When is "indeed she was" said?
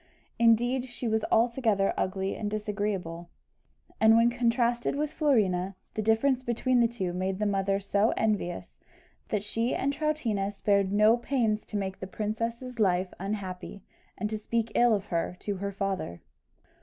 0.39-1.23